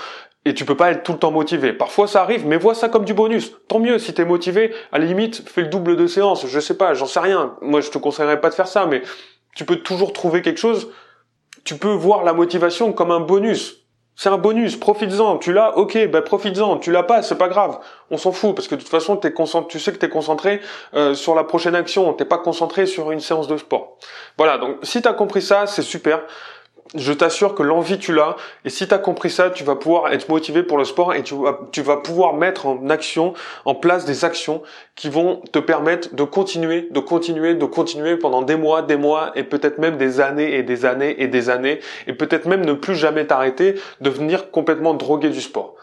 et 0.48 0.54
tu 0.54 0.64
peux 0.64 0.78
pas 0.78 0.92
être 0.92 1.04
tout 1.04 1.12
le 1.12 1.20
temps 1.20 1.32
motivé. 1.32 1.74
Parfois 1.74 2.08
ça 2.08 2.22
arrive, 2.22 2.48
mais 2.48 2.58
vois 2.58 2.74
ça 2.74 2.88
comme 2.88 3.04
du 3.04 3.14
bonus. 3.14 3.52
Tant 3.68 3.80
mieux 3.80 4.00
si 4.00 4.14
tu 4.14 4.22
es 4.22 4.26
motivé, 4.26 4.74
à 4.92 5.00
la 5.00 5.06
limite, 5.06 5.48
fais 5.48 5.62
le 5.62 5.68
double 5.68 5.98
de 5.98 6.08
séance, 6.08 6.46
je 6.48 6.60
sais 6.60 6.78
pas, 6.78 6.94
j'en 6.94 7.06
sais 7.06 7.20
rien. 7.20 7.56
Moi 7.62 7.82
je 7.82 7.90
te 7.90 7.98
conseillerais 7.98 8.40
pas 8.40 8.50
de 8.50 8.56
faire 8.56 8.68
ça, 8.68 8.86
mais 8.86 9.02
tu 9.56 9.66
peux 9.66 9.78
toujours 9.78 10.14
trouver 10.14 10.42
quelque 10.42 10.60
chose. 10.60 10.90
Tu 11.66 11.76
peux 11.76 11.92
voir 11.92 12.24
la 12.24 12.34
motivation 12.34 12.94
comme 12.94 13.12
un 13.12 13.20
bonus. 13.20 13.84
C'est 14.16 14.30
un 14.30 14.38
bonus, 14.38 14.78
profites-en. 14.78 15.38
Tu 15.38 15.54
l'as, 15.54 15.78
ok, 15.78 16.08
ben 16.08 16.22
profites-en. 16.22 16.78
Tu 16.78 16.92
l'as 16.92 17.04
pas, 17.04 17.22
c'est 17.22 17.38
pas 17.38 17.50
grave. 17.50 17.78
On 18.10 18.18
s'en 18.18 18.32
fout 18.32 18.56
parce 18.56 18.68
que 18.68 18.74
de 18.74 18.80
toute 18.80 18.90
façon, 18.90 19.18
tu 19.68 19.80
sais 19.80 19.92
que 19.92 19.98
t'es 19.98 20.10
concentré 20.10 20.60
euh, 20.96 21.14
sur 21.14 21.36
la 21.36 21.44
prochaine 21.44 21.76
action. 21.76 22.14
T'es 22.14 22.26
pas 22.26 22.40
concentré 22.40 22.88
sur 22.88 23.12
une 23.12 23.20
séance 23.20 23.48
de 23.48 23.58
sport. 23.58 23.98
Voilà. 24.38 24.58
Donc, 24.58 24.78
si 24.82 25.04
t'as 25.04 25.14
compris 25.14 25.44
ça, 25.44 25.68
c'est 25.68 25.84
super 25.84 26.22
je 26.96 27.14
t'assure 27.14 27.56
que 27.56 27.64
l'envie 27.64 27.98
tu 27.98 28.14
l'as 28.14 28.36
et 28.66 28.70
si 28.70 28.88
tu 28.88 28.94
as 28.94 28.98
compris 28.98 29.30
ça, 29.30 29.50
tu 29.50 29.64
vas 29.64 29.76
pouvoir 29.76 30.12
être 30.14 30.30
motivé 30.30 30.64
pour 30.64 30.78
le 30.78 30.86
sport 30.86 31.14
et 31.14 31.24
tu 31.24 31.36
vas, 31.82 31.98
pouvoir 31.98 32.34
mettre 32.34 32.66
en 32.66 32.90
action, 32.90 33.34
en 33.66 33.76
place 33.76 34.06
des 34.06 34.26
actions 34.26 34.62
qui 34.96 35.10
vont 35.10 35.42
te 35.52 35.60
permettre 35.60 36.16
de 36.16 36.24
continuer, 36.24 36.88
de 36.92 37.00
continuer, 37.00 37.56
de 37.56 37.66
continuer 37.66 38.18
pendant 38.18 38.42
des 38.42 38.56
mois, 38.56 38.82
des 38.82 38.98
mois 38.98 39.32
et 39.36 39.44
peut-être 39.44 39.78
même 39.78 39.98
des 39.98 40.20
années 40.20 40.56
et 40.56 40.64
des 40.64 40.86
années 40.86 41.16
et 41.22 41.28
des 41.28 41.50
années 41.50 41.80
et 42.08 42.14
peut-être 42.14 42.46
même 42.46 42.66
ne 42.66 42.74
plus 42.74 42.96
jamais 42.96 43.26
t'arrêter, 43.26 43.76
devenir 44.02 44.52
complètement 44.52 44.94
drogué 44.94 45.30
du 45.30 45.42
sport. 45.42 45.76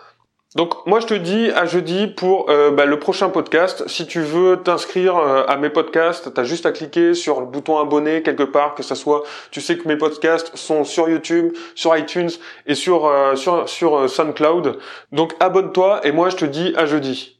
Donc 0.54 0.87
moi 0.87 1.00
je 1.00 1.06
te 1.06 1.14
dis 1.14 1.50
à 1.50 1.66
jeudi 1.66 2.06
pour 2.06 2.49
euh, 2.49 2.70
bah, 2.70 2.87
le 2.87 2.99
prochain 2.99 3.28
podcast. 3.28 3.88
Si 3.88 4.06
tu 4.06 4.20
veux 4.20 4.61
t'inscrire 4.62 5.16
euh, 5.16 5.44
à 5.49 5.56
mes 5.56 5.68
podcasts, 5.68 6.32
tu 6.32 6.40
as 6.40 6.44
juste 6.44 6.64
à 6.64 6.70
cliquer 6.70 7.14
sur 7.14 7.40
le 7.40 7.46
bouton 7.46 7.78
abonner 7.78 8.23
quelque 8.23 8.44
part, 8.44 8.75
que 8.75 8.84
ça 8.84 8.94
soit, 8.94 9.25
tu 9.50 9.61
sais 9.61 9.76
que 9.76 9.88
mes 9.88 9.96
podcasts 9.96 10.56
sont 10.56 10.84
sur 10.84 11.08
YouTube, 11.08 11.52
sur 11.75 11.96
iTunes 11.96 12.30
et 12.66 12.76
sur 12.76 13.06
euh, 13.06 13.34
sur 13.34 13.68
sur 13.68 14.08
SoundCloud. 14.08 14.78
Donc 15.11 15.34
abonne-toi 15.40 16.06
et 16.06 16.12
moi 16.12 16.28
je 16.28 16.37
te 16.37 16.44
dis 16.44 16.73
à 16.76 16.87
jeudi. 16.87 17.32